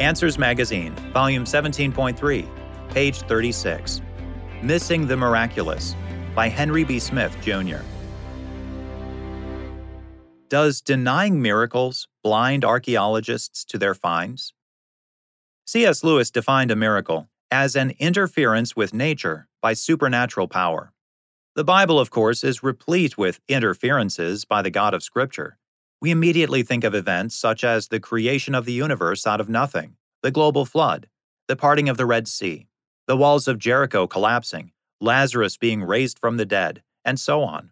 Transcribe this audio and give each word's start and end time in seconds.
Answers 0.00 0.38
Magazine, 0.38 0.94
Volume 1.12 1.44
17.3, 1.44 2.48
page 2.90 3.20
36. 3.20 4.00
Missing 4.62 5.06
the 5.06 5.16
Miraculous 5.16 5.94
by 6.34 6.48
Henry 6.48 6.82
B. 6.82 6.98
Smith, 6.98 7.36
Jr. 7.42 7.80
Does 10.48 10.80
denying 10.80 11.42
miracles 11.42 12.08
blind 12.22 12.64
archaeologists 12.64 13.64
to 13.66 13.78
their 13.78 13.94
finds? 13.94 14.54
C.S. 15.66 16.02
Lewis 16.02 16.30
defined 16.30 16.70
a 16.70 16.76
miracle 16.76 17.28
as 17.50 17.76
an 17.76 17.92
interference 17.98 18.74
with 18.74 18.94
nature 18.94 19.48
by 19.60 19.74
supernatural 19.74 20.48
power. 20.48 20.92
The 21.54 21.64
Bible, 21.64 22.00
of 22.00 22.10
course, 22.10 22.42
is 22.42 22.62
replete 22.62 23.18
with 23.18 23.40
interferences 23.46 24.46
by 24.46 24.62
the 24.62 24.70
God 24.70 24.94
of 24.94 25.02
Scripture. 25.02 25.58
We 26.02 26.10
immediately 26.10 26.64
think 26.64 26.82
of 26.82 26.96
events 26.96 27.36
such 27.36 27.62
as 27.62 27.86
the 27.86 28.00
creation 28.00 28.56
of 28.56 28.64
the 28.64 28.72
universe 28.72 29.24
out 29.24 29.40
of 29.40 29.48
nothing, 29.48 29.94
the 30.20 30.32
global 30.32 30.64
flood, 30.64 31.08
the 31.46 31.54
parting 31.54 31.88
of 31.88 31.96
the 31.96 32.06
Red 32.06 32.26
Sea, 32.26 32.66
the 33.06 33.16
walls 33.16 33.46
of 33.46 33.60
Jericho 33.60 34.08
collapsing, 34.08 34.72
Lazarus 35.00 35.56
being 35.56 35.84
raised 35.84 36.18
from 36.18 36.38
the 36.38 36.44
dead, 36.44 36.82
and 37.04 37.20
so 37.20 37.44
on. 37.44 37.70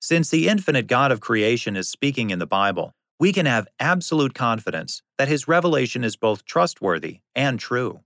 Since 0.00 0.30
the 0.30 0.48
infinite 0.48 0.86
God 0.86 1.12
of 1.12 1.20
creation 1.20 1.76
is 1.76 1.90
speaking 1.90 2.30
in 2.30 2.38
the 2.38 2.46
Bible, 2.46 2.94
we 3.20 3.34
can 3.34 3.44
have 3.44 3.68
absolute 3.78 4.32
confidence 4.32 5.02
that 5.18 5.28
his 5.28 5.46
revelation 5.46 6.04
is 6.04 6.16
both 6.16 6.46
trustworthy 6.46 7.20
and 7.34 7.60
true. 7.60 8.00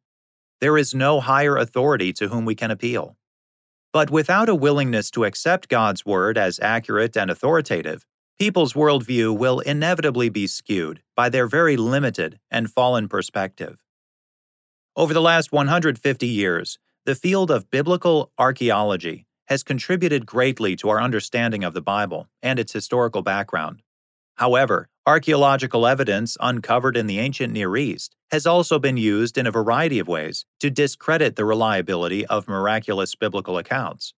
There 0.61 0.77
is 0.77 0.93
no 0.93 1.21
higher 1.21 1.57
authority 1.57 2.13
to 2.15 2.27
whom 2.27 2.45
we 2.45 2.57
can 2.57 2.73
appeal. 2.73 3.17
But 3.93 4.11
without 4.11 4.49
a 4.49 4.57
willingness 4.57 5.09
to 5.13 5.25
accept 5.25 5.69
God's 5.69 6.05
word 6.05 6.37
as 6.37 6.59
accurate 6.59 7.17
and 7.17 7.31
authoritative, 7.31 8.05
people's 8.43 8.73
worldview 8.73 9.39
will 9.39 9.61
inevitably 9.61 10.29
be 10.29 10.49
skewed 10.49 11.01
by 11.15 11.29
their 11.29 11.47
very 11.47 11.77
limited 11.77 12.41
and 12.51 12.69
fallen 12.69 13.09
perspective. 13.09 13.79
Over 14.97 15.15
the 15.15 15.21
last 15.21 15.53
150 15.53 16.27
years, 16.27 16.77
the 17.07 17.15
field 17.15 17.53
of 17.53 17.71
biblical 17.71 18.33
archaeology 18.37 19.27
has 19.47 19.63
contributed 19.63 20.27
greatly 20.27 20.75
to 20.75 20.89
our 20.89 21.01
understanding 21.01 21.63
of 21.63 21.73
the 21.73 21.81
Bible 21.81 22.27
and 22.43 22.59
its 22.59 22.73
historical 22.73 23.23
background. 23.23 23.81
However, 24.35 24.89
archaeological 25.07 25.87
evidence 25.87 26.37
uncovered 26.41 26.97
in 26.97 27.07
the 27.07 27.21
ancient 27.21 27.53
Near 27.53 27.77
East 27.77 28.17
has 28.33 28.45
also 28.45 28.81
been 28.81 28.97
used 28.97 29.39
in 29.39 29.47
a 29.47 29.53
variety 29.53 30.01
of 30.01 30.09
ways 30.09 30.47
to 30.59 30.69
discredit 30.69 31.37
the 31.37 31.45
reliability 31.45 32.27
of 32.27 32.49
miraculous 32.49 33.15
biblical 33.15 33.57
accounts. 33.57 34.15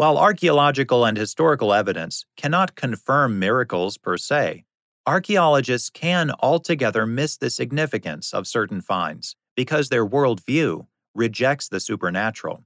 While 0.00 0.16
archaeological 0.16 1.04
and 1.04 1.14
historical 1.14 1.74
evidence 1.74 2.24
cannot 2.34 2.74
confirm 2.74 3.38
miracles 3.38 3.98
per 3.98 4.16
se, 4.16 4.64
archaeologists 5.06 5.90
can 5.90 6.30
altogether 6.40 7.04
miss 7.04 7.36
the 7.36 7.50
significance 7.50 8.32
of 8.32 8.46
certain 8.46 8.80
finds 8.80 9.36
because 9.54 9.90
their 9.90 10.06
worldview 10.06 10.86
rejects 11.14 11.68
the 11.68 11.80
supernatural. 11.80 12.64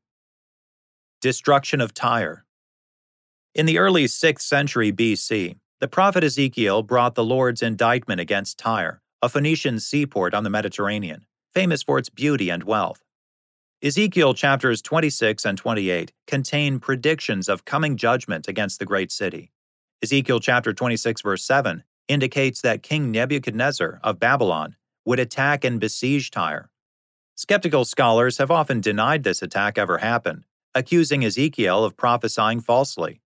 Destruction 1.20 1.80
of 1.80 1.92
Tyre. 1.92 2.46
In 3.52 3.66
the 3.66 3.78
early 3.78 4.04
6th 4.04 4.42
century 4.42 4.92
BC, 4.92 5.56
the 5.80 5.88
prophet 5.88 6.22
Ezekiel 6.22 6.84
brought 6.84 7.16
the 7.16 7.24
Lord's 7.24 7.62
indictment 7.62 8.20
against 8.20 8.60
Tyre 8.60 9.02
a 9.20 9.28
Phoenician 9.28 9.80
seaport 9.80 10.34
on 10.34 10.44
the 10.44 10.50
Mediterranean, 10.50 11.26
famous 11.52 11.82
for 11.82 11.98
its 11.98 12.10
beauty 12.10 12.48
and 12.48 12.62
wealth. 12.62 13.02
Ezekiel 13.84 14.32
chapters 14.32 14.80
26 14.80 15.44
and 15.44 15.58
28 15.58 16.10
contain 16.26 16.80
predictions 16.80 17.50
of 17.50 17.66
coming 17.66 17.98
judgment 17.98 18.48
against 18.48 18.78
the 18.78 18.86
great 18.86 19.12
city. 19.12 19.52
Ezekiel 20.02 20.40
chapter 20.40 20.72
26 20.72 21.20
verse 21.20 21.44
7 21.44 21.84
indicates 22.08 22.62
that 22.62 22.82
King 22.82 23.10
Nebuchadnezzar 23.10 24.00
of 24.02 24.18
Babylon 24.18 24.76
would 25.04 25.20
attack 25.20 25.64
and 25.64 25.78
besiege 25.78 26.30
Tyre. 26.30 26.70
Skeptical 27.34 27.84
scholars 27.84 28.38
have 28.38 28.50
often 28.50 28.80
denied 28.80 29.22
this 29.22 29.42
attack 29.42 29.76
ever 29.76 29.98
happened, 29.98 30.44
accusing 30.74 31.22
Ezekiel 31.22 31.84
of 31.84 31.94
prophesying 31.94 32.60
falsely. 32.60 33.20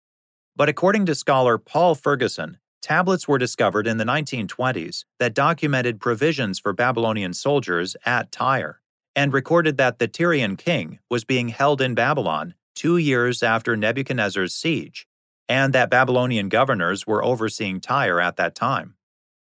But 0.57 0.67
according 0.67 1.05
to 1.05 1.15
scholar 1.15 1.57
Paul 1.57 1.95
Ferguson, 1.95 2.57
tablets 2.81 3.29
were 3.29 3.37
discovered 3.37 3.87
in 3.87 3.95
the 3.95 4.03
1920s 4.03 5.05
that 5.19 5.33
documented 5.33 6.01
provisions 6.01 6.59
for 6.59 6.73
Babylonian 6.73 7.33
soldiers 7.33 7.95
at 8.05 8.33
Tyre 8.33 8.78
and 9.19 9.33
recorded 9.33 9.75
that 9.75 9.99
the 9.99 10.07
Tyrian 10.07 10.55
king 10.55 10.97
was 11.09 11.25
being 11.25 11.49
held 11.49 11.81
in 11.81 11.93
Babylon 11.93 12.53
two 12.73 12.95
years 12.95 13.43
after 13.43 13.75
Nebuchadnezzar's 13.75 14.55
siege, 14.55 15.05
and 15.49 15.73
that 15.73 15.89
Babylonian 15.89 16.47
governors 16.47 17.05
were 17.05 17.21
overseeing 17.21 17.81
Tyre 17.81 18.21
at 18.21 18.37
that 18.37 18.55
time. 18.55 18.95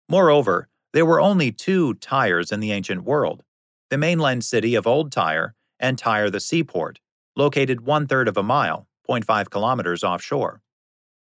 Moreover, 0.09 0.67
there 0.93 1.05
were 1.05 1.21
only 1.21 1.51
two 1.51 1.93
Tyres 1.93 2.51
in 2.51 2.59
the 2.59 2.71
ancient 2.71 3.03
world 3.03 3.43
the 3.91 3.99
mainland 3.99 4.43
city 4.43 4.73
of 4.73 4.87
Old 4.87 5.11
Tyre 5.11 5.53
and 5.79 5.95
Tyre 5.95 6.31
the 6.31 6.39
seaport, 6.39 6.99
located 7.35 7.81
one 7.81 8.07
third 8.07 8.27
of 8.27 8.37
a 8.37 8.41
mile, 8.41 8.87
0.5 9.07 9.51
kilometers 9.51 10.03
offshore. 10.03 10.63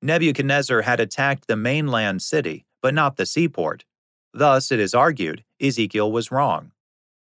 Nebuchadnezzar 0.02 0.84
had 0.84 1.02
attacked 1.02 1.48
the 1.48 1.58
mainland 1.58 2.22
city, 2.22 2.66
but 2.82 2.94
not 2.94 3.18
the 3.18 3.26
seaport. 3.26 3.84
Thus, 4.34 4.72
it 4.72 4.80
is 4.80 4.96
argued, 4.96 5.44
Ezekiel 5.60 6.10
was 6.10 6.32
wrong, 6.32 6.72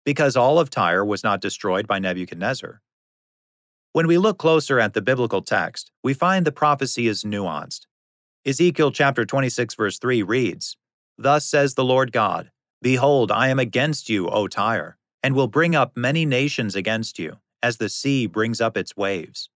because 0.05 0.37
all 0.37 0.59
of 0.59 0.69
Tyre 0.69 1.03
was 1.03 1.23
not 1.23 1.41
destroyed 1.41 1.87
by 1.87 1.99
Nebuchadnezzar. 1.99 2.81
When 3.91 4.07
we 4.07 4.17
look 4.17 4.37
closer 4.37 4.79
at 4.79 4.93
the 4.93 5.01
biblical 5.01 5.41
text, 5.41 5.91
we 6.03 6.13
find 6.13 6.45
the 6.45 6.51
prophecy 6.51 7.07
is 7.07 7.23
nuanced. 7.23 7.87
Ezekiel 8.45 8.91
chapter 8.91 9.25
26 9.25 9.73
verse 9.73 9.97
3 9.97 10.21
reads, 10.21 10.77
Thus 11.17 11.45
says 11.45 11.73
the 11.73 11.83
Lord 11.83 12.11
God, 12.11 12.51
Behold, 12.81 13.31
I 13.31 13.47
am 13.47 13.57
against 13.57 14.09
you, 14.09 14.27
O 14.29 14.47
Tyre, 14.47 14.97
and 15.23 15.33
will 15.33 15.47
bring 15.47 15.75
up 15.75 15.97
many 15.97 16.25
nations 16.25 16.75
against 16.75 17.17
you, 17.17 17.37
as 17.63 17.77
the 17.77 17.89
sea 17.89 18.27
brings 18.27 18.61
up 18.61 18.77
its 18.77 18.95
waves. 18.95 19.49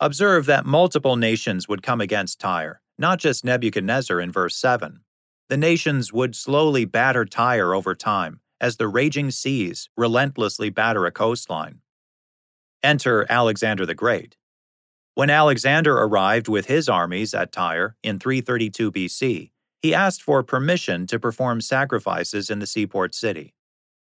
Observe 0.00 0.46
that 0.46 0.66
multiple 0.66 1.14
nations 1.14 1.68
would 1.68 1.82
come 1.82 2.00
against 2.00 2.40
Tyre, 2.40 2.80
not 2.98 3.20
just 3.20 3.44
Nebuchadnezzar 3.44 4.20
in 4.20 4.32
verse 4.32 4.56
7. 4.56 5.00
The 5.48 5.56
nations 5.56 6.12
would 6.12 6.34
slowly 6.34 6.84
batter 6.84 7.24
Tyre 7.24 7.74
over 7.74 7.94
time, 7.94 8.40
as 8.64 8.78
the 8.78 8.88
raging 8.88 9.30
seas 9.30 9.90
relentlessly 9.94 10.70
batter 10.70 11.04
a 11.04 11.10
coastline. 11.10 11.80
Enter 12.82 13.26
Alexander 13.28 13.84
the 13.84 13.94
Great. 13.94 14.38
When 15.12 15.28
Alexander 15.28 15.98
arrived 15.98 16.48
with 16.48 16.64
his 16.64 16.88
armies 16.88 17.34
at 17.34 17.52
Tyre 17.52 17.94
in 18.02 18.18
332 18.18 18.90
BC, 18.90 19.50
he 19.82 19.94
asked 19.94 20.22
for 20.22 20.42
permission 20.42 21.06
to 21.08 21.20
perform 21.20 21.60
sacrifices 21.60 22.48
in 22.48 22.58
the 22.58 22.66
seaport 22.66 23.14
city. 23.14 23.52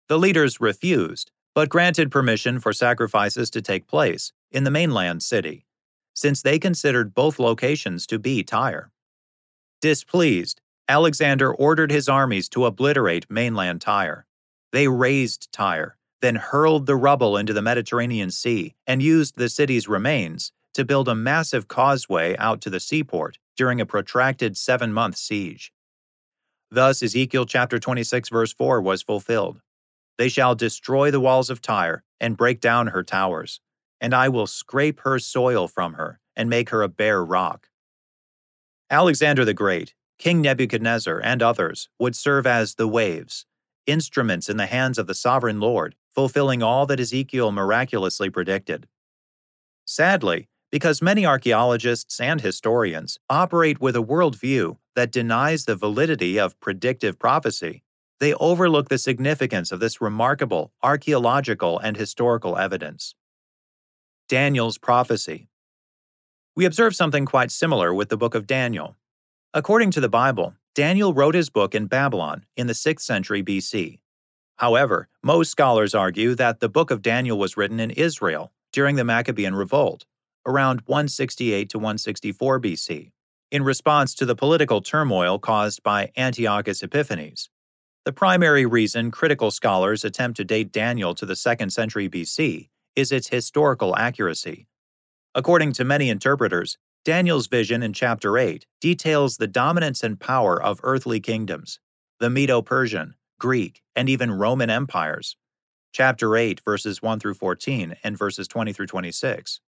The 0.09 0.19
leaders 0.19 0.59
refused, 0.59 1.31
but 1.55 1.69
granted 1.69 2.11
permission 2.11 2.59
for 2.59 2.73
sacrifices 2.73 3.49
to 3.51 3.61
take 3.61 3.87
place 3.87 4.33
in 4.51 4.65
the 4.65 4.71
mainland 4.71 5.23
city, 5.23 5.67
since 6.13 6.41
they 6.41 6.59
considered 6.59 7.13
both 7.13 7.39
locations 7.39 8.05
to 8.07 8.19
be 8.19 8.43
Tyre. 8.43 8.91
Displeased, 9.79 10.59
Alexander 10.89 11.53
ordered 11.53 11.91
his 11.91 12.09
armies 12.09 12.49
to 12.49 12.65
obliterate 12.65 13.31
mainland 13.31 13.79
Tyre. 13.79 14.25
They 14.71 14.87
razed 14.87 15.51
Tyre, 15.51 15.97
then 16.21 16.35
hurled 16.35 16.85
the 16.85 16.95
rubble 16.95 17.37
into 17.37 17.53
the 17.53 17.61
Mediterranean 17.61 18.31
Sea 18.31 18.75
and 18.85 19.01
used 19.01 19.37
the 19.37 19.49
city's 19.49 19.87
remains 19.87 20.51
to 20.73 20.85
build 20.85 21.09
a 21.09 21.15
massive 21.15 21.67
causeway 21.67 22.35
out 22.37 22.61
to 22.61 22.69
the 22.69 22.79
seaport 22.79 23.37
during 23.57 23.81
a 23.81 23.85
protracted 23.85 24.57
seven 24.57 24.93
month 24.93 25.17
siege. 25.17 25.73
Thus, 26.71 27.01
Ezekiel 27.01 27.45
chapter 27.45 27.79
26, 27.79 28.29
verse 28.29 28.53
4 28.53 28.81
was 28.81 29.01
fulfilled. 29.01 29.61
They 30.17 30.29
shall 30.29 30.53
destroy 30.53 31.09
the 31.09 31.19
walls 31.19 31.49
of 31.49 31.61
Tyre 31.61 32.03
and 32.19 32.37
break 32.37 32.61
down 32.61 32.87
her 32.87 33.03
towers 33.03 33.59
and 34.01 34.13
I 34.13 34.29
will 34.29 34.47
scrape 34.47 35.01
her 35.01 35.19
soil 35.19 35.67
from 35.67 35.93
her 35.93 36.19
and 36.35 36.49
make 36.49 36.69
her 36.69 36.81
a 36.81 36.89
bare 36.89 37.23
rock. 37.23 37.67
Alexander 38.89 39.45
the 39.45 39.53
Great, 39.53 39.93
King 40.17 40.41
Nebuchadnezzar, 40.41 41.19
and 41.23 41.41
others 41.41 41.89
would 41.99 42.15
serve 42.15 42.47
as 42.47 42.75
the 42.75 42.87
waves, 42.87 43.45
instruments 43.89 44.49
in 44.49 44.57
the 44.57 44.65
hands 44.65 44.97
of 44.97 45.07
the 45.07 45.13
sovereign 45.13 45.59
Lord, 45.59 45.95
fulfilling 46.13 46.61
all 46.61 46.85
that 46.85 46.99
Ezekiel 46.99 47.51
miraculously 47.51 48.29
predicted. 48.29 48.87
Sadly, 49.85 50.49
because 50.71 51.01
many 51.01 51.25
archaeologists 51.25 52.19
and 52.19 52.41
historians 52.41 53.17
operate 53.29 53.81
with 53.81 53.95
a 53.95 54.03
worldview 54.03 54.77
that 54.95 55.11
denies 55.11 55.65
the 55.65 55.75
validity 55.75 56.39
of 56.39 56.59
predictive 56.59 57.17
prophecy, 57.17 57.83
they 58.19 58.33
overlook 58.35 58.89
the 58.89 58.97
significance 58.97 59.71
of 59.71 59.79
this 59.79 60.01
remarkable 60.01 60.71
archaeological 60.83 61.79
and 61.79 61.97
historical 61.97 62.57
evidence. 62.57 63.15
Daniel's 64.27 64.77
prophecy. 64.77 65.47
We 66.55 66.65
observe 66.65 66.95
something 66.95 67.25
quite 67.25 67.49
similar 67.49 67.93
with 67.93 68.09
the 68.09 68.17
book 68.17 68.35
of 68.35 68.45
Daniel. 68.45 68.97
According 69.53 69.89
to 69.91 70.01
the 70.01 70.09
Bible, 70.09 70.53
Daniel 70.75 71.13
wrote 71.13 71.35
his 71.35 71.49
book 71.49 71.73
in 71.73 71.87
Babylon 71.87 72.45
in 72.55 72.67
the 72.67 72.73
6th 72.73 73.01
century 73.01 73.43
BC. 73.43 73.99
However, 74.57 75.07
most 75.23 75.51
scholars 75.51 75.95
argue 75.95 76.35
that 76.35 76.59
the 76.59 76.69
book 76.69 76.91
of 76.91 77.01
Daniel 77.01 77.39
was 77.39 77.57
written 77.57 77.79
in 77.79 77.91
Israel 77.91 78.51
during 78.71 78.95
the 78.95 79.03
Maccabean 79.03 79.55
revolt, 79.55 80.05
around 80.45 80.81
168 80.85 81.69
to 81.69 81.77
164 81.77 82.59
BC, 82.59 83.11
in 83.51 83.63
response 83.63 84.13
to 84.15 84.25
the 84.25 84.35
political 84.35 84.81
turmoil 84.81 85.39
caused 85.39 85.81
by 85.81 86.11
Antiochus 86.15 86.83
Epiphanes. 86.83 87.49
The 88.05 88.13
primary 88.13 88.65
reason 88.65 89.11
critical 89.11 89.51
scholars 89.51 90.05
attempt 90.05 90.37
to 90.37 90.45
date 90.45 90.71
Daniel 90.71 91.15
to 91.15 91.25
the 91.25 91.33
2nd 91.33 91.71
century 91.71 92.07
BC 92.07 92.69
is 92.95 93.11
its 93.11 93.29
historical 93.29 93.95
accuracy. 93.95 94.67
According 95.35 95.73
to 95.73 95.83
many 95.83 96.09
interpreters, 96.09 96.77
Daniel's 97.05 97.47
vision 97.47 97.81
in 97.81 97.93
chapter 97.93 98.37
8 98.37 98.65
details 98.81 99.37
the 99.37 99.47
dominance 99.47 100.03
and 100.03 100.19
power 100.19 100.61
of 100.61 100.81
earthly 100.83 101.21
kingdoms, 101.21 101.79
the 102.19 102.29
Medo 102.29 102.61
Persian, 102.61 103.15
Greek, 103.39 103.81
and 103.95 104.09
even 104.09 104.31
Roman 104.31 104.69
empires. 104.69 105.37
Chapter 105.93 106.35
8, 106.35 106.61
verses 106.65 107.01
1 107.01 107.19
through 107.19 107.35
14, 107.35 107.95
and 108.03 108.17
verses 108.17 108.47
20 108.49 108.73
through 108.73 108.87
26. 108.87 109.61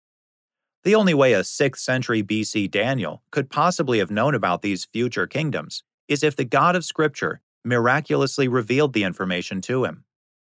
The 0.83 0.93
only 0.93 1.13
way 1.13 1.31
a 1.31 1.39
6th 1.39 1.77
century 1.77 2.21
BC 2.21 2.69
Daniel 2.69 3.23
could 3.31 3.49
possibly 3.49 3.99
have 3.99 4.11
known 4.11 4.35
about 4.35 4.61
these 4.61 4.85
future 4.85 5.25
kingdoms 5.25 5.83
is 6.09 6.23
if 6.23 6.35
the 6.35 6.43
God 6.43 6.75
of 6.75 6.83
Scripture 6.83 7.41
miraculously 7.63 8.49
revealed 8.49 8.91
the 8.91 9.03
information 9.03 9.61
to 9.61 9.85
him. 9.85 10.03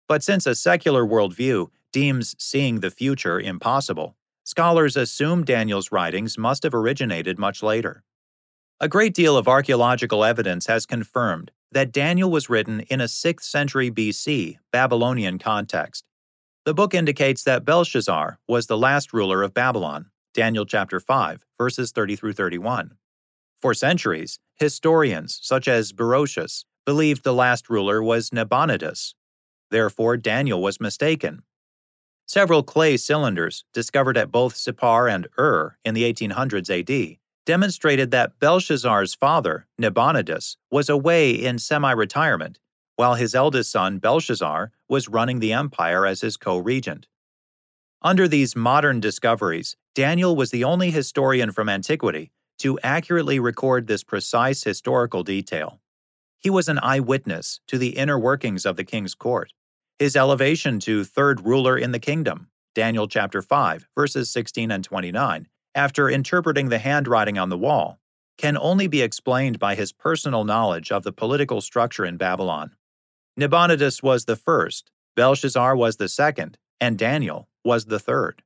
But 0.07 0.23
since 0.23 0.45
a 0.45 0.55
secular 0.55 1.05
worldview 1.05 1.67
deems 1.91 2.35
seeing 2.39 2.79
the 2.79 2.91
future 2.91 3.39
impossible, 3.39 4.15
scholars 4.51 4.97
assume 4.97 5.45
Daniel's 5.45 5.93
writings 5.93 6.37
must 6.37 6.63
have 6.63 6.73
originated 6.73 7.39
much 7.39 7.63
later. 7.63 8.03
A 8.81 8.89
great 8.89 9.13
deal 9.13 9.37
of 9.37 9.47
archaeological 9.47 10.25
evidence 10.25 10.65
has 10.65 10.85
confirmed 10.85 11.51
that 11.71 11.93
Daniel 11.93 12.29
was 12.29 12.49
written 12.49 12.81
in 12.81 12.99
a 12.99 13.05
6th 13.05 13.43
century 13.43 13.89
BC 13.89 14.57
Babylonian 14.69 15.39
context. 15.39 16.03
The 16.65 16.73
book 16.73 16.93
indicates 16.93 17.43
that 17.45 17.63
Belshazzar 17.63 18.39
was 18.45 18.67
the 18.67 18.77
last 18.77 19.13
ruler 19.13 19.41
of 19.41 19.53
Babylon, 19.53 20.07
Daniel 20.33 20.65
chapter 20.65 20.99
5, 20.99 21.45
verses 21.57 21.93
30 21.93 22.17
through 22.17 22.33
31. 22.33 22.97
For 23.61 23.73
centuries, 23.73 24.37
historians 24.55 25.39
such 25.41 25.69
as 25.69 25.93
Berosus 25.93 26.65
believed 26.85 27.23
the 27.23 27.33
last 27.33 27.69
ruler 27.69 28.03
was 28.03 28.33
Nabonidus. 28.33 29.15
Therefore, 29.69 30.17
Daniel 30.17 30.61
was 30.61 30.81
mistaken. 30.81 31.43
Several 32.33 32.63
clay 32.63 32.95
cylinders, 32.95 33.65
discovered 33.73 34.15
at 34.17 34.31
both 34.31 34.55
Sippar 34.55 35.13
and 35.13 35.27
Ur 35.37 35.75
in 35.83 35.93
the 35.93 36.03
1800s 36.03 36.69
AD, 36.69 37.17
demonstrated 37.45 38.11
that 38.11 38.39
Belshazzar's 38.39 39.13
father, 39.13 39.67
Nabonidus, 39.77 40.55
was 40.71 40.87
away 40.87 41.31
in 41.31 41.59
semi 41.59 41.91
retirement, 41.91 42.57
while 42.95 43.15
his 43.15 43.35
eldest 43.35 43.69
son, 43.69 43.97
Belshazzar, 43.97 44.71
was 44.87 45.09
running 45.09 45.41
the 45.41 45.51
empire 45.51 46.05
as 46.05 46.21
his 46.21 46.37
co 46.37 46.57
regent. 46.57 47.05
Under 48.01 48.29
these 48.29 48.55
modern 48.55 49.01
discoveries, 49.01 49.75
Daniel 49.93 50.33
was 50.33 50.51
the 50.51 50.63
only 50.63 50.89
historian 50.89 51.51
from 51.51 51.67
antiquity 51.67 52.31
to 52.59 52.79
accurately 52.81 53.41
record 53.41 53.87
this 53.87 54.05
precise 54.05 54.63
historical 54.63 55.23
detail. 55.23 55.81
He 56.37 56.49
was 56.49 56.69
an 56.69 56.79
eyewitness 56.81 57.59
to 57.67 57.77
the 57.77 57.97
inner 57.97 58.17
workings 58.17 58.65
of 58.65 58.77
the 58.77 58.85
king's 58.85 59.15
court. 59.15 59.51
His 60.01 60.15
elevation 60.15 60.79
to 60.79 61.03
third 61.03 61.45
ruler 61.45 61.77
in 61.77 61.91
the 61.91 61.99
kingdom, 61.99 62.47
Daniel 62.73 63.07
chapter 63.07 63.39
5, 63.39 63.87
verses 63.95 64.31
16 64.31 64.71
and 64.71 64.83
29, 64.83 65.47
after 65.75 66.09
interpreting 66.09 66.69
the 66.69 66.79
handwriting 66.79 67.37
on 67.37 67.49
the 67.49 67.57
wall, 67.57 67.99
can 68.35 68.57
only 68.57 68.87
be 68.87 69.03
explained 69.03 69.59
by 69.59 69.75
his 69.75 69.93
personal 69.93 70.43
knowledge 70.43 70.91
of 70.91 71.03
the 71.03 71.11
political 71.11 71.61
structure 71.61 72.03
in 72.03 72.17
Babylon. 72.17 72.71
Nabonidus 73.37 74.01
was 74.01 74.25
the 74.25 74.35
first, 74.35 74.89
Belshazzar 75.15 75.75
was 75.75 75.97
the 75.97 76.09
second, 76.09 76.57
and 76.79 76.97
Daniel 76.97 77.47
was 77.63 77.85
the 77.85 77.99
third. 77.99 78.41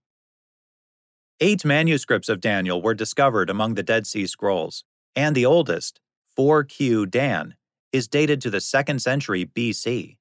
Eight 1.40 1.64
manuscripts 1.64 2.28
of 2.28 2.42
Daniel 2.42 2.82
were 2.82 2.94
discovered 2.94 3.50
among 3.50 3.76
the 3.76 3.84
Dead 3.84 4.06
Sea 4.06 4.28
Scrolls, 4.28 4.84
and 5.16 5.34
the 5.34 5.46
oldest, 5.46 6.02
4Q 6.38 7.10
Dan, 7.10 7.56
is 7.94 8.10
dated 8.10 8.42
to 8.42 8.50
the 8.50 8.58
2nd 8.58 9.00
century 9.00 9.46
BC. 9.46 10.18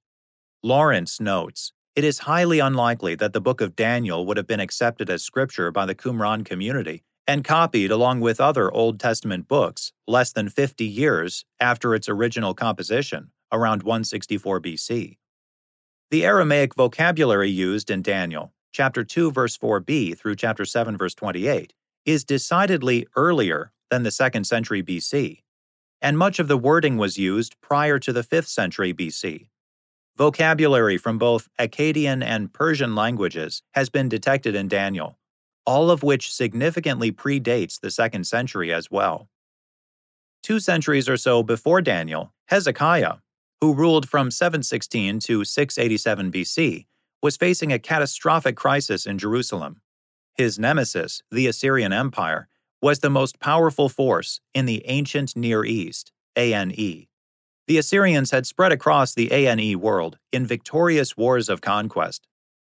Lawrence 0.65 1.21
notes, 1.21 1.75
it 1.95 2.05
is 2.05 2.21
highly 2.21 2.59
unlikely 2.59 3.15
that 3.17 3.35
the 3.35 3.41
book 3.43 3.61
of 3.61 3.77
Daniel 3.77 4.25
would 4.25 4.39
have 4.39 4.47
been 4.47 4.61
accepted 4.61 5.11
as 5.11 5.23
scripture 5.23 5.71
by 5.71 5.85
the 5.85 5.95
Qumran 5.95 6.43
community 6.43 7.05
and 7.27 7.45
copied 7.45 7.91
along 7.91 8.21
with 8.21 8.41
other 8.41 8.73
Old 8.73 8.99
Testament 8.99 9.47
books 9.47 9.93
less 10.09 10.33
than 10.33 10.49
50 10.49 10.87
years 10.87 11.45
after 11.61 11.95
its 11.95 12.09
original 12.09 12.55
composition, 12.55 13.31
around 13.53 13.83
164 13.83 14.59
BC. 14.63 15.19
The 16.11 16.25
Aramaic 16.25 16.75
vocabulary 16.75 17.51
used 17.51 17.91
in 17.91 18.01
Daniel, 18.01 18.55
chapter 18.73 19.05
2 19.05 19.33
verse 19.33 19.59
4b 19.59 20.17
through 20.17 20.37
chapter 20.37 20.65
7 20.65 20.97
verse 20.97 21.15
28, 21.15 21.75
is 22.07 22.25
decidedly 22.25 23.07
earlier 23.17 23.71
than 23.91 24.03
the 24.03 24.09
2nd 24.09 24.47
century 24.47 24.83
BC 24.83 25.43
and 26.05 26.19
much 26.19 26.39
of 26.39 26.49
the 26.49 26.59
wording 26.59 26.99
was 26.99 27.17
used 27.17 27.59
prior 27.63 27.99
to 27.99 28.13
the 28.13 28.23
5th 28.23 28.49
century 28.49 28.93
BC. 28.93 29.49
Vocabulary 30.17 30.97
from 30.97 31.19
both 31.19 31.49
Akkadian 31.59 32.23
and 32.23 32.53
Persian 32.53 32.95
languages 32.95 33.63
has 33.73 33.91
been 33.91 34.09
detected 34.09 34.55
in 34.55 34.69
Daniel, 34.69 35.19
all 35.67 35.91
of 35.91 36.05
which 36.05 36.33
significantly 36.33 37.11
predates 37.11 37.81
the 37.81 37.89
2nd 37.89 38.25
century 38.25 38.73
as 38.73 38.91
well. 38.93 39.29
Two 40.43 40.61
centuries 40.61 41.09
or 41.09 41.17
so 41.17 41.43
before 41.43 41.81
Daniel, 41.81 42.33
Hezekiah, 42.47 43.15
who 43.61 43.75
ruled 43.75 44.09
from 44.09 44.31
716 44.31 45.19
to 45.21 45.45
687 45.45 46.31
BC, 46.31 46.87
was 47.21 47.37
facing 47.37 47.73
a 47.73 47.79
catastrophic 47.81 48.55
crisis 48.55 49.07
in 49.07 49.19
Jerusalem. 49.19 49.81
His 50.37 50.59
nemesis, 50.59 51.23
the 51.31 51.49
Assyrian 51.49 51.93
Empire, 51.93 52.49
was 52.81 53.01
the 53.01 53.11
most 53.11 53.41
powerful 53.41 53.89
force 53.89 54.41
in 54.53 54.67
the 54.67 54.85
ancient 54.87 55.35
Near 55.35 55.65
East, 55.65 56.13
ANE. 56.37 57.09
The 57.67 57.79
Assyrians 57.79 58.31
had 58.31 58.47
spread 58.47 58.73
across 58.73 59.15
the 59.15 59.33
ANE 59.33 59.81
world 59.81 60.19
in 60.33 60.47
victorious 60.47 61.17
wars 61.17 61.49
of 61.49 61.63
conquest. 61.63 62.27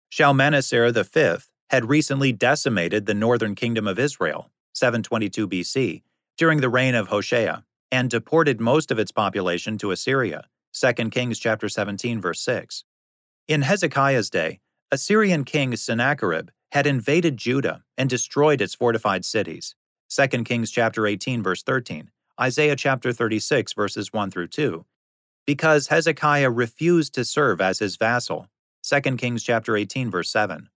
Shalmaneser 0.10 0.92
V 0.92 1.44
had 1.70 1.90
recently 1.90 2.32
decimated 2.32 3.06
the 3.06 3.14
northern 3.14 3.54
kingdom 3.54 3.88
of 3.88 4.00
Israel, 4.00 4.50
722 4.74 5.48
BC, 5.48 6.02
during 6.38 6.62
the 6.62 6.70
reign 6.70 6.96
of 6.96 7.10
Hoshea, 7.10 7.64
and 7.92 8.10
deported 8.10 8.60
most 8.60 8.90
of 8.90 8.98
its 8.98 9.12
population 9.12 9.78
to 9.78 9.92
Assyria, 9.92 10.48
2 10.74 11.10
Kings 11.10 11.38
chapter 11.38 11.70
17 11.70 12.20
verse 12.20 12.42
6. 12.42 12.84
In 13.48 13.62
Hezekiah's 13.62 14.32
day, 14.32 14.60
Assyrian 14.92 15.44
king 15.44 15.76
Sennacherib 15.76 16.50
had 16.72 16.88
invaded 16.88 17.38
Judah 17.38 17.84
and 17.96 18.10
destroyed 18.10 18.62
its 18.62 18.74
fortified 18.74 19.24
cities. 19.24 19.76
2 20.10 20.44
Kings 20.44 20.72
chapter 20.72 21.06
18 21.06 21.44
verse 21.44 21.62
13, 21.62 22.10
Isaiah 22.40 22.78
chapter 22.78 23.12
36 23.12 23.74
verses 23.74 24.14
1 24.14 24.32
through 24.32 24.48
2, 24.48 24.86
because 25.46 25.88
Hezekiah 25.88 26.50
refused 26.50 27.14
to 27.16 27.26
serve 27.26 27.60
as 27.60 27.80
his 27.80 27.98
vassal. 27.98 28.48
2 28.84 29.18
Kings 29.18 29.44
chapter 29.44 29.76
18 29.76 30.10
verse 30.10 30.32
7. 30.32 30.70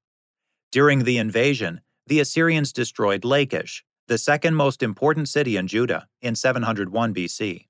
During 0.74 1.06
the 1.06 1.18
invasion, 1.18 1.80
the 2.06 2.20
Assyrians 2.20 2.74
destroyed 2.74 3.24
Lachish, 3.24 3.86
the 4.08 4.18
second 4.18 4.56
most 4.56 4.84
important 4.84 5.30
city 5.30 5.56
in 5.56 5.68
Judah, 5.68 6.08
in 6.22 6.36
701 6.36 7.14
BC. 7.14 7.68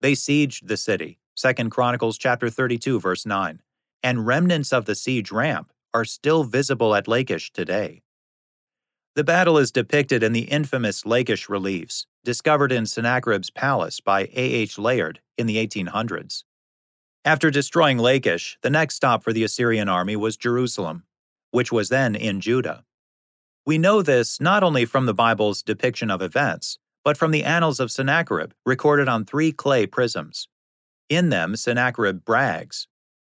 They 0.00 0.12
sieged 0.12 0.68
the 0.68 0.76
city, 0.76 1.18
2 1.36 1.70
Chronicles 1.70 2.16
chapter 2.18 2.48
32 2.48 3.00
verse 3.00 3.26
9, 3.26 3.60
and 4.04 4.26
remnants 4.26 4.72
of 4.72 4.84
the 4.84 4.94
siege 4.94 5.32
ramp 5.32 5.72
are 5.92 6.04
still 6.04 6.44
visible 6.44 6.94
at 6.94 7.08
Lachish 7.08 7.52
today. 7.52 8.02
The 9.16 9.24
battle 9.24 9.58
is 9.58 9.72
depicted 9.72 10.22
in 10.22 10.32
the 10.32 10.42
infamous 10.42 11.04
Lachish 11.04 11.48
reliefs, 11.48 12.06
discovered 12.24 12.72
in 12.72 12.86
Sennacherib's 12.86 13.50
palace 13.50 14.00
by 14.00 14.22
A. 14.22 14.30
H. 14.34 14.78
Layard 14.78 15.20
in 15.36 15.46
the 15.46 15.64
1800s. 15.64 16.44
After 17.24 17.50
destroying 17.50 17.98
Lachish, 17.98 18.58
the 18.62 18.70
next 18.70 18.96
stop 18.96 19.22
for 19.22 19.32
the 19.32 19.44
Assyrian 19.44 19.88
army 19.88 20.16
was 20.16 20.36
Jerusalem, 20.36 21.04
which 21.52 21.70
was 21.70 21.88
then 21.88 22.14
in 22.14 22.40
Judah. 22.40 22.84
We 23.64 23.78
know 23.78 24.02
this 24.02 24.40
not 24.40 24.62
only 24.62 24.84
from 24.84 25.06
the 25.06 25.14
Bible's 25.14 25.62
depiction 25.62 26.10
of 26.10 26.20
events, 26.20 26.78
but 27.02 27.16
from 27.16 27.30
the 27.30 27.44
annals 27.44 27.80
of 27.80 27.90
Sennacherib 27.90 28.52
recorded 28.66 29.08
on 29.08 29.24
three 29.24 29.52
clay 29.52 29.86
prisms. 29.86 30.48
In 31.08 31.28
them, 31.28 31.56
Sennacherib 31.56 32.24
brags 32.24 32.88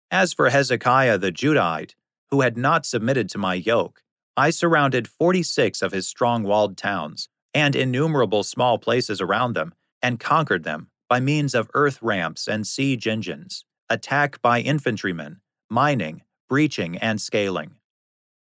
As 0.09 0.33
for 0.33 0.49
Hezekiah 0.49 1.17
the 1.17 1.31
Judahite, 1.31 1.95
who 2.31 2.41
had 2.41 2.57
not 2.57 2.85
submitted 2.85 3.29
to 3.29 3.37
my 3.37 3.53
yoke, 3.53 4.01
I 4.35 4.49
surrounded 4.49 5.07
46 5.07 5.81
of 5.81 5.93
his 5.93 6.07
strong 6.07 6.43
walled 6.43 6.75
towns 6.77 7.29
and 7.55 7.73
innumerable 7.73 8.43
small 8.43 8.77
places 8.77 9.21
around 9.21 9.53
them 9.53 9.73
and 10.03 10.19
conquered 10.19 10.65
them 10.65 10.89
by 11.09 11.21
means 11.21 11.55
of 11.55 11.71
earth 11.73 11.99
ramps 12.01 12.47
and 12.47 12.67
siege 12.67 13.07
engines, 13.07 13.63
attack 13.89 14.41
by 14.41 14.59
infantrymen, 14.59 15.39
mining, 15.69 16.21
breaching, 16.49 16.97
and 16.97 17.21
scaling. 17.21 17.75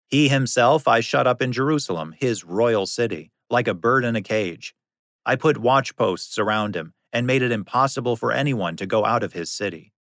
He 0.08 0.29
himself 0.29 0.88
I 0.88 1.00
shut 1.00 1.27
up 1.27 1.41
in 1.41 1.51
Jerusalem, 1.51 2.15
his 2.20 2.43
royal 2.43 2.88
city, 2.88 3.32
like 3.51 3.67
a 3.67 3.75
bird 3.75 4.03
in 4.03 4.15
a 4.15 4.22
cage. 4.22 4.74
I 5.25 5.36
put 5.36 5.58
watchposts 5.58 6.39
around 6.39 6.75
him 6.75 6.93
and 7.13 7.27
made 7.27 7.43
it 7.43 7.51
impossible 7.51 8.15
for 8.15 8.32
anyone 8.32 8.75
to 8.77 8.88
go 8.88 9.05
out 9.05 9.24
of 9.24 9.34
his 9.34 9.51
city. 9.51 9.93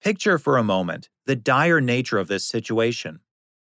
Picture 0.00 0.38
for 0.38 0.56
a 0.56 0.64
moment 0.64 1.08
the 1.26 1.34
dire 1.36 1.80
nature 1.80 2.18
of 2.18 2.28
this 2.28 2.46
situation 2.46 3.20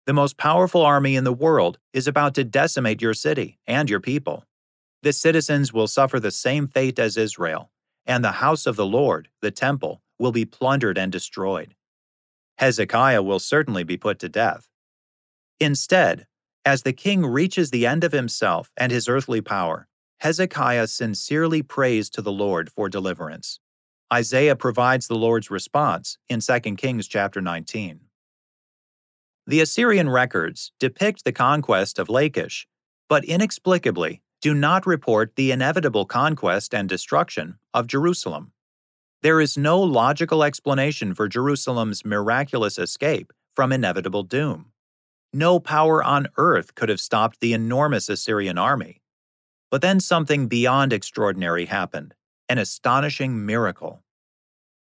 the 0.08 0.14
most 0.14 0.38
powerful 0.38 0.84
army 0.84 1.18
in 1.18 1.26
the 1.26 1.34
world 1.34 1.80
is 1.92 2.08
about 2.08 2.34
to 2.34 2.44
decimate 2.46 3.02
your 3.02 3.14
city 3.14 3.60
and 3.68 3.90
your 3.90 4.00
people. 4.00 4.46
The 5.04 5.12
citizens 5.12 5.74
will 5.74 5.86
suffer 5.86 6.18
the 6.18 6.32
same 6.32 6.66
fate 6.66 6.98
as 6.98 7.18
Israel, 7.18 7.72
and 8.06 8.24
the 8.24 8.40
house 8.44 8.66
of 8.66 8.78
the 8.78 8.86
Lord, 8.86 9.28
the 9.42 9.52
temple, 9.52 10.02
will 10.18 10.32
be 10.32 10.46
plundered 10.46 10.98
and 10.98 11.12
destroyed. 11.12 11.76
Hezekiah 12.58 13.22
will 13.22 13.40
certainly 13.40 13.84
be 13.84 13.98
put 13.98 14.18
to 14.20 14.30
death. 14.30 14.70
Instead, 15.60 16.26
as 16.64 16.84
the 16.84 16.94
king 16.94 17.26
reaches 17.26 17.70
the 17.70 17.86
end 17.86 18.06
of 18.06 18.14
himself 18.14 18.72
and 18.78 18.94
his 18.94 19.10
earthly 19.10 19.42
power, 19.42 19.90
Hezekiah 20.20 20.88
sincerely 20.88 21.62
prays 21.62 22.10
to 22.12 22.22
the 22.22 22.32
Lord 22.32 22.72
for 22.72 22.88
deliverance. 22.88 23.60
Isaiah 24.12 24.56
provides 24.56 25.10
the 25.10 25.16
Lord's 25.16 25.52
response 25.52 26.18
in 26.30 26.40
2 26.40 26.60
Kings 26.78 27.10
chapter 27.10 27.42
19. 27.42 28.07
The 29.50 29.62
Assyrian 29.62 30.10
records 30.10 30.74
depict 30.78 31.24
the 31.24 31.32
conquest 31.32 32.00
of 32.00 32.10
Lachish, 32.10 32.68
but 33.08 33.24
inexplicably 33.24 34.22
do 34.42 34.54
not 34.54 34.86
report 34.86 35.38
the 35.38 35.52
inevitable 35.52 36.04
conquest 36.06 36.76
and 36.76 36.90
destruction 36.90 37.58
of 37.74 37.88
Jerusalem. 37.88 38.52
There 39.24 39.40
is 39.40 39.58
no 39.58 39.80
logical 39.80 40.44
explanation 40.44 41.16
for 41.16 41.30
Jerusalem's 41.30 42.04
miraculous 42.04 42.78
escape 42.78 43.32
from 43.56 43.72
inevitable 43.72 44.24
doom. 44.24 44.74
No 45.32 45.62
power 45.62 46.04
on 46.04 46.28
earth 46.36 46.76
could 46.76 46.90
have 46.90 47.00
stopped 47.00 47.40
the 47.40 47.54
enormous 47.54 48.10
Assyrian 48.10 48.58
army. 48.58 49.02
But 49.72 49.82
then 49.82 50.02
something 50.02 50.48
beyond 50.48 50.92
extraordinary 50.92 51.66
happened 51.66 52.14
an 52.50 52.58
astonishing 52.58 53.46
miracle. 53.46 54.04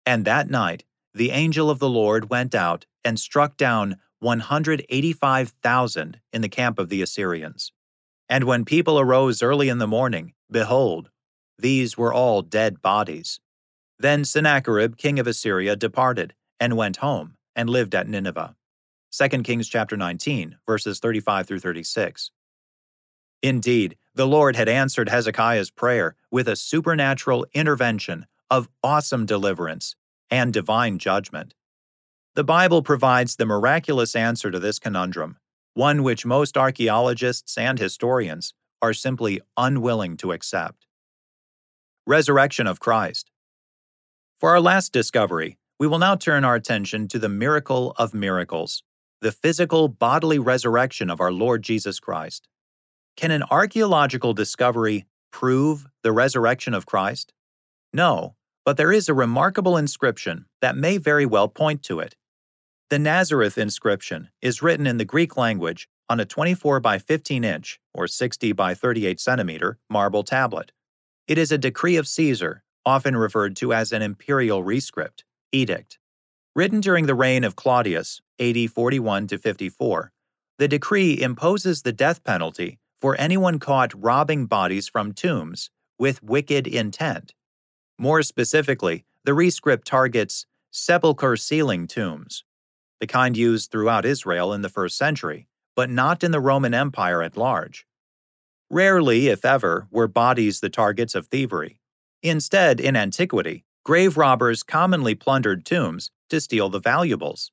And 0.05 0.25
that 0.25 0.49
night, 0.49 0.83
the 1.13 1.31
angel 1.31 1.69
of 1.69 1.79
the 1.79 1.89
Lord 1.89 2.29
went 2.29 2.53
out 2.53 2.85
and 3.03 3.19
struck 3.19 3.55
down 3.55 3.97
185,000 4.21 6.19
in 6.31 6.41
the 6.41 6.49
camp 6.49 6.79
of 6.79 6.89
the 6.89 7.01
Assyrians. 7.01 7.71
And 8.29 8.45
when 8.45 8.63
people 8.63 8.99
arose 8.99 9.43
early 9.43 9.67
in 9.67 9.79
the 9.79 9.87
morning, 9.87 10.33
behold, 10.49 11.09
these 11.59 11.97
were 11.97 12.13
all 12.13 12.41
dead 12.41 12.81
bodies. 12.81 13.41
Then 13.99 14.23
Sennacherib, 14.23 14.97
king 14.97 15.19
of 15.19 15.27
Assyria, 15.27 15.75
departed 15.75 16.33
and 16.59 16.77
went 16.77 16.97
home 16.97 17.35
and 17.55 17.69
lived 17.69 17.93
at 17.93 18.07
Nineveh. 18.07 18.55
2 19.11 19.27
Kings 19.43 19.67
chapter 19.67 19.97
19, 19.97 20.57
verses 20.65 20.99
35 20.99 21.47
through 21.47 21.59
36. 21.59 22.31
Indeed, 23.41 23.97
the 24.13 24.27
Lord 24.27 24.55
had 24.55 24.69
answered 24.69 25.09
Hezekiah's 25.09 25.71
prayer 25.71 26.15
with 26.29 26.47
a 26.47 26.55
supernatural 26.55 27.45
intervention 27.53 28.27
of 28.49 28.69
awesome 28.83 29.25
deliverance 29.25 29.95
and 30.29 30.53
divine 30.53 30.99
judgment. 30.99 31.53
The 32.33 32.45
Bible 32.45 32.81
provides 32.81 33.35
the 33.35 33.45
miraculous 33.45 34.15
answer 34.15 34.51
to 34.51 34.59
this 34.59 34.79
conundrum, 34.79 35.35
one 35.73 36.01
which 36.01 36.25
most 36.25 36.55
archaeologists 36.55 37.57
and 37.57 37.77
historians 37.77 38.53
are 38.81 38.93
simply 38.93 39.41
unwilling 39.57 40.15
to 40.17 40.31
accept. 40.31 40.87
Resurrection 42.07 42.67
of 42.67 42.79
Christ. 42.79 43.29
For 44.39 44.51
our 44.51 44.61
last 44.61 44.93
discovery, 44.93 45.57
we 45.77 45.87
will 45.87 45.99
now 45.99 46.15
turn 46.15 46.45
our 46.45 46.55
attention 46.55 47.09
to 47.09 47.19
the 47.19 47.27
miracle 47.27 47.93
of 47.97 48.13
miracles 48.13 48.81
the 49.19 49.31
physical 49.31 49.87
bodily 49.87 50.39
resurrection 50.39 51.09
of 51.09 51.21
our 51.21 51.31
Lord 51.31 51.61
Jesus 51.61 51.99
Christ. 51.99 52.47
Can 53.15 53.29
an 53.29 53.43
archaeological 53.51 54.33
discovery 54.33 55.05
prove 55.31 55.85
the 56.01 56.11
resurrection 56.11 56.73
of 56.73 56.87
Christ? 56.87 57.31
No, 57.93 58.35
but 58.65 58.77
there 58.77 58.91
is 58.91 59.09
a 59.09 59.13
remarkable 59.13 59.77
inscription 59.77 60.45
that 60.61 60.75
may 60.77 60.97
very 60.97 61.25
well 61.25 61.47
point 61.47 61.83
to 61.83 61.99
it. 61.99 62.15
The 62.91 62.99
Nazareth 62.99 63.57
inscription 63.57 64.31
is 64.41 64.61
written 64.61 64.85
in 64.85 64.97
the 64.97 65.05
Greek 65.05 65.37
language 65.37 65.87
on 66.09 66.19
a 66.19 66.25
24 66.25 66.81
by 66.81 66.97
15 66.97 67.45
inch 67.45 67.79
or 67.93 68.05
60 68.05 68.51
by 68.51 68.73
38 68.73 69.17
centimeter 69.17 69.79
marble 69.89 70.23
tablet. 70.23 70.73
It 71.25 71.37
is 71.37 71.53
a 71.53 71.57
decree 71.57 71.95
of 71.95 72.05
Caesar, 72.05 72.65
often 72.85 73.15
referred 73.15 73.55
to 73.55 73.73
as 73.73 73.93
an 73.93 74.01
imperial 74.01 74.61
rescript, 74.61 75.23
edict. 75.53 75.99
Written 76.53 76.81
during 76.81 77.05
the 77.05 77.15
reign 77.15 77.45
of 77.45 77.55
Claudius, 77.55 78.19
AD 78.41 78.69
41 78.69 79.27
to 79.27 79.37
54, 79.37 80.11
the 80.57 80.67
decree 80.67 81.21
imposes 81.21 81.83
the 81.83 81.93
death 81.93 82.21
penalty 82.25 82.77
for 82.99 83.15
anyone 83.17 83.57
caught 83.57 83.93
robbing 83.95 84.47
bodies 84.47 84.89
from 84.89 85.13
tombs 85.13 85.69
with 85.97 86.21
wicked 86.21 86.67
intent. 86.67 87.33
More 87.97 88.21
specifically, 88.21 89.05
the 89.23 89.31
rescript 89.31 89.85
targets 89.85 90.45
sepulchre 90.71 91.37
sealing 91.37 91.87
tombs, 91.87 92.43
the 93.01 93.07
kind 93.07 93.35
used 93.35 93.71
throughout 93.71 94.05
Israel 94.05 94.53
in 94.53 94.61
the 94.61 94.69
first 94.69 94.95
century, 94.95 95.47
but 95.75 95.89
not 95.89 96.23
in 96.23 96.31
the 96.31 96.39
Roman 96.39 96.73
Empire 96.73 97.23
at 97.23 97.35
large. 97.35 97.87
Rarely, 98.69 99.27
if 99.27 99.43
ever, 99.43 99.87
were 99.89 100.07
bodies 100.07 100.59
the 100.59 100.69
targets 100.69 101.15
of 101.15 101.27
thievery. 101.27 101.81
Instead, 102.21 102.79
in 102.79 102.95
antiquity, 102.95 103.65
grave 103.83 104.17
robbers 104.17 104.61
commonly 104.61 105.15
plundered 105.15 105.65
tombs 105.65 106.11
to 106.29 106.39
steal 106.39 106.69
the 106.69 106.79
valuables. 106.79 107.51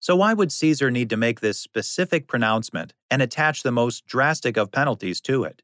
So, 0.00 0.16
why 0.16 0.34
would 0.34 0.50
Caesar 0.52 0.90
need 0.90 1.10
to 1.10 1.16
make 1.16 1.40
this 1.40 1.60
specific 1.60 2.26
pronouncement 2.26 2.92
and 3.08 3.22
attach 3.22 3.62
the 3.62 3.72
most 3.72 4.04
drastic 4.04 4.56
of 4.56 4.72
penalties 4.72 5.20
to 5.22 5.44
it? 5.44 5.62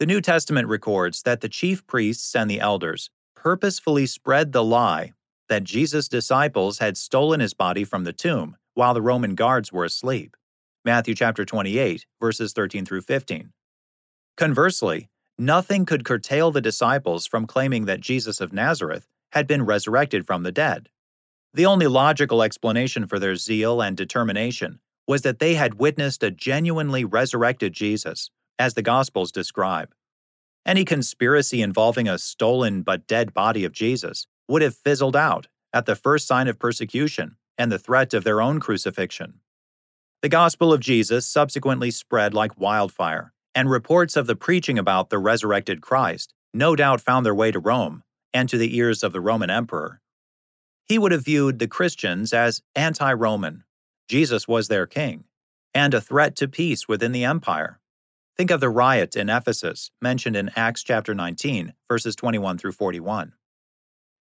The 0.00 0.06
New 0.06 0.20
Testament 0.20 0.66
records 0.66 1.22
that 1.22 1.42
the 1.42 1.48
chief 1.48 1.86
priests 1.86 2.34
and 2.34 2.50
the 2.50 2.60
elders 2.60 3.08
purposefully 3.36 4.06
spread 4.06 4.52
the 4.52 4.64
lie 4.64 5.12
that 5.52 5.64
Jesus' 5.64 6.08
disciples 6.08 6.78
had 6.78 6.96
stolen 6.96 7.40
his 7.40 7.52
body 7.52 7.84
from 7.84 8.04
the 8.04 8.12
tomb 8.14 8.56
while 8.72 8.94
the 8.94 9.02
Roman 9.02 9.34
guards 9.34 9.70
were 9.70 9.84
asleep. 9.84 10.34
Matthew 10.82 11.14
chapter 11.14 11.44
28, 11.44 12.06
verses 12.18 12.54
13 12.54 12.86
through 12.86 13.02
15. 13.02 13.52
Conversely, 14.38 15.10
nothing 15.38 15.84
could 15.84 16.06
curtail 16.06 16.52
the 16.52 16.62
disciples 16.62 17.26
from 17.26 17.46
claiming 17.46 17.84
that 17.84 18.00
Jesus 18.00 18.40
of 18.40 18.54
Nazareth 18.54 19.06
had 19.32 19.46
been 19.46 19.66
resurrected 19.66 20.26
from 20.26 20.42
the 20.42 20.52
dead. 20.52 20.88
The 21.52 21.66
only 21.66 21.86
logical 21.86 22.42
explanation 22.42 23.06
for 23.06 23.18
their 23.18 23.36
zeal 23.36 23.82
and 23.82 23.94
determination 23.94 24.80
was 25.06 25.20
that 25.20 25.38
they 25.38 25.52
had 25.52 25.74
witnessed 25.74 26.22
a 26.22 26.30
genuinely 26.30 27.04
resurrected 27.04 27.74
Jesus, 27.74 28.30
as 28.58 28.72
the 28.72 28.80
Gospels 28.80 29.30
describe. 29.30 29.92
Any 30.64 30.86
conspiracy 30.86 31.60
involving 31.60 32.08
a 32.08 32.16
stolen 32.16 32.80
but 32.80 33.06
dead 33.06 33.34
body 33.34 33.66
of 33.66 33.72
Jesus 33.72 34.26
would 34.48 34.62
have 34.62 34.74
fizzled 34.74 35.16
out 35.16 35.48
at 35.72 35.86
the 35.86 35.96
first 35.96 36.26
sign 36.26 36.48
of 36.48 36.58
persecution 36.58 37.36
and 37.56 37.70
the 37.70 37.78
threat 37.78 38.14
of 38.14 38.24
their 38.24 38.40
own 38.40 38.60
crucifixion. 38.60 39.40
The 40.22 40.28
gospel 40.28 40.72
of 40.72 40.80
Jesus 40.80 41.26
subsequently 41.26 41.90
spread 41.90 42.34
like 42.34 42.58
wildfire, 42.58 43.32
and 43.54 43.70
reports 43.70 44.16
of 44.16 44.26
the 44.26 44.36
preaching 44.36 44.78
about 44.78 45.10
the 45.10 45.18
resurrected 45.18 45.80
Christ 45.80 46.32
no 46.54 46.76
doubt 46.76 47.00
found 47.00 47.24
their 47.24 47.34
way 47.34 47.50
to 47.50 47.58
Rome 47.58 48.02
and 48.34 48.48
to 48.48 48.58
the 48.58 48.76
ears 48.76 49.02
of 49.02 49.12
the 49.12 49.20
Roman 49.20 49.50
emperor. 49.50 50.00
He 50.84 50.98
would 50.98 51.12
have 51.12 51.24
viewed 51.24 51.58
the 51.58 51.68
Christians 51.68 52.32
as 52.32 52.62
anti 52.74 53.12
Roman. 53.12 53.64
Jesus 54.08 54.46
was 54.46 54.68
their 54.68 54.86
king, 54.86 55.24
and 55.74 55.94
a 55.94 56.00
threat 56.00 56.36
to 56.36 56.48
peace 56.48 56.86
within 56.86 57.12
the 57.12 57.24
empire. 57.24 57.80
Think 58.36 58.50
of 58.50 58.60
the 58.60 58.68
riot 58.68 59.16
in 59.16 59.28
Ephesus, 59.28 59.90
mentioned 60.00 60.36
in 60.36 60.50
Acts 60.56 60.82
chapter 60.82 61.14
19, 61.14 61.74
verses 61.88 62.16
21 62.16 62.58
through 62.58 62.72
41. 62.72 63.32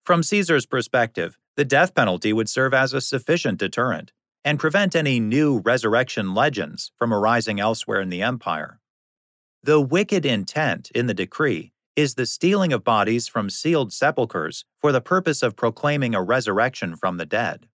From 0.04 0.24
Caesar's 0.24 0.66
perspective, 0.66 1.38
the 1.56 1.66
death 1.66 1.94
penalty 1.94 2.34
would 2.34 2.50
serve 2.50 2.74
as 2.74 2.94
a 2.94 3.02
sufficient 3.02 3.60
deterrent 3.60 4.12
and 4.44 4.60
prevent 4.60 4.96
any 4.96 5.20
new 5.20 5.60
resurrection 5.60 6.34
legends 6.34 6.92
from 6.98 7.14
arising 7.14 7.60
elsewhere 7.60 8.02
in 8.02 8.10
the 8.10 8.24
empire. 8.24 8.80
The 9.64 9.80
wicked 9.80 10.26
intent 10.26 10.90
in 10.96 11.06
the 11.06 11.14
decree 11.14 11.72
is 11.96 12.16
the 12.16 12.26
stealing 12.26 12.74
of 12.74 12.84
bodies 12.84 13.28
from 13.28 13.52
sealed 13.52 13.94
sepulchres 13.94 14.66
for 14.80 14.92
the 14.92 15.02
purpose 15.02 15.44
of 15.44 15.56
proclaiming 15.56 16.16
a 16.16 16.24
resurrection 16.24 16.96
from 16.96 17.18
the 17.18 17.26
dead. 17.26 17.68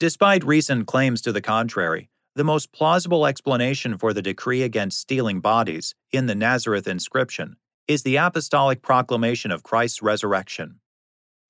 Despite 0.00 0.44
recent 0.44 0.86
claims 0.86 1.20
to 1.22 1.32
the 1.32 1.42
contrary, 1.42 2.08
the 2.34 2.44
most 2.44 2.72
plausible 2.72 3.26
explanation 3.26 3.98
for 3.98 4.14
the 4.14 4.22
decree 4.22 4.62
against 4.62 5.00
stealing 5.00 5.40
bodies 5.40 5.94
in 6.12 6.26
the 6.26 6.34
Nazareth 6.34 6.88
inscription 6.88 7.56
is 7.86 8.04
the 8.04 8.16
apostolic 8.16 8.80
proclamation 8.80 9.50
of 9.50 9.62
Christ's 9.62 10.00
resurrection. 10.00 10.80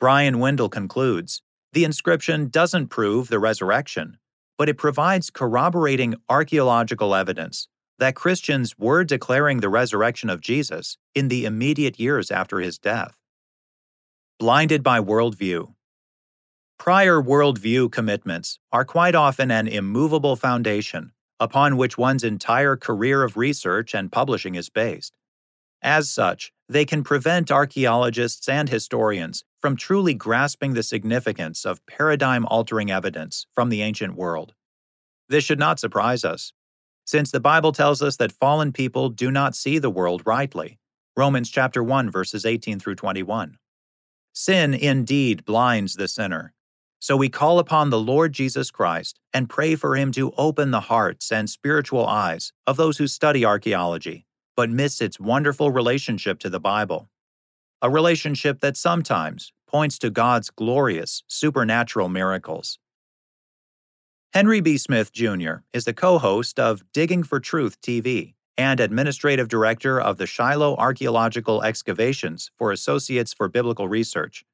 Bryan 0.02 0.40
Windle 0.40 0.68
concludes 0.68 1.42
the 1.74 1.84
inscription 1.84 2.48
doesn't 2.48 2.88
prove 2.88 3.28
the 3.28 3.38
resurrection, 3.38 4.18
but 4.58 4.68
it 4.68 4.76
provides 4.76 5.30
corroborating 5.30 6.16
archaeological 6.28 7.14
evidence 7.14 7.68
that 8.00 8.16
Christians 8.16 8.76
were 8.76 9.04
declaring 9.04 9.60
the 9.60 9.68
resurrection 9.68 10.28
of 10.28 10.40
Jesus 10.40 10.98
in 11.14 11.28
the 11.28 11.44
immediate 11.44 12.00
years 12.00 12.32
after 12.32 12.58
his 12.58 12.78
death. 12.78 13.16
Blinded 14.40 14.82
by 14.82 14.98
worldview. 14.98 15.72
Prior 16.80 17.22
worldview 17.22 17.92
commitments 17.92 18.58
are 18.72 18.84
quite 18.84 19.14
often 19.14 19.52
an 19.52 19.68
immovable 19.68 20.34
foundation 20.34 21.12
upon 21.38 21.76
which 21.76 21.96
one's 21.96 22.24
entire 22.24 22.74
career 22.74 23.22
of 23.22 23.36
research 23.36 23.94
and 23.94 24.10
publishing 24.10 24.56
is 24.56 24.68
based. 24.68 25.12
As 25.82 26.10
such, 26.10 26.52
they 26.68 26.84
can 26.84 27.02
prevent 27.02 27.50
archaeologists 27.50 28.48
and 28.48 28.68
historians 28.68 29.44
from 29.60 29.76
truly 29.76 30.14
grasping 30.14 30.74
the 30.74 30.82
significance 30.82 31.64
of 31.64 31.84
paradigm 31.86 32.46
altering 32.46 32.90
evidence 32.90 33.46
from 33.52 33.68
the 33.68 33.82
ancient 33.82 34.14
world. 34.14 34.54
This 35.28 35.44
should 35.44 35.58
not 35.58 35.80
surprise 35.80 36.24
us 36.24 36.52
since 37.04 37.30
the 37.30 37.40
Bible 37.40 37.72
tells 37.72 38.00
us 38.00 38.16
that 38.16 38.32
fallen 38.32 38.72
people 38.72 39.08
do 39.08 39.30
not 39.30 39.56
see 39.56 39.78
the 39.78 39.90
world 39.90 40.22
rightly. 40.24 40.78
Romans 41.16 41.50
chapter 41.50 41.82
1 41.82 42.10
verses 42.10 42.46
18 42.46 42.78
through 42.78 42.94
21. 42.94 43.58
Sin 44.32 44.72
indeed 44.72 45.44
blinds 45.44 45.94
the 45.94 46.08
sinner. 46.08 46.54
So 46.98 47.16
we 47.16 47.28
call 47.28 47.58
upon 47.58 47.90
the 47.90 47.98
Lord 47.98 48.32
Jesus 48.32 48.70
Christ 48.70 49.18
and 49.34 49.50
pray 49.50 49.74
for 49.74 49.96
him 49.96 50.12
to 50.12 50.32
open 50.38 50.70
the 50.70 50.82
hearts 50.82 51.32
and 51.32 51.50
spiritual 51.50 52.06
eyes 52.06 52.52
of 52.66 52.76
those 52.76 52.98
who 52.98 53.08
study 53.08 53.44
archaeology, 53.44 54.24
but 54.56 54.70
miss 54.70 55.00
its 55.00 55.20
wonderful 55.20 55.70
relationship 55.70 56.38
to 56.40 56.50
the 56.50 56.60
Bible. 56.60 57.08
A 57.80 57.90
relationship 57.90 58.60
that 58.60 58.76
sometimes 58.76 59.52
points 59.66 59.98
to 59.98 60.10
God's 60.10 60.50
glorious 60.50 61.22
supernatural 61.26 62.08
miracles. 62.08 62.78
Henry 64.32 64.60
B. 64.60 64.78
Smith 64.78 65.12
Jr. 65.12 65.56
is 65.72 65.84
the 65.84 65.92
co 65.92 66.18
host 66.18 66.58
of 66.58 66.84
Digging 66.92 67.22
for 67.22 67.40
Truth 67.40 67.80
TV 67.80 68.34
and 68.56 68.80
administrative 68.80 69.48
director 69.48 70.00
of 70.00 70.18
the 70.18 70.26
Shiloh 70.26 70.76
Archaeological 70.76 71.62
Excavations 71.62 72.50
for 72.56 72.72
Associates 72.72 73.32
for 73.32 73.48
Biblical 73.48 73.88
Research. 73.88 74.44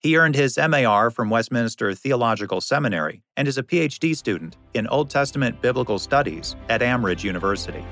He 0.00 0.16
earned 0.16 0.36
his 0.36 0.56
MAR 0.56 1.10
from 1.10 1.28
Westminster 1.28 1.92
Theological 1.94 2.60
Seminary 2.60 3.22
and 3.36 3.48
is 3.48 3.58
a 3.58 3.62
PhD 3.62 4.16
student 4.16 4.56
in 4.74 4.86
Old 4.86 5.10
Testament 5.10 5.60
biblical 5.60 5.98
studies 5.98 6.54
at 6.68 6.82
Amridge 6.82 7.24
University. 7.24 7.84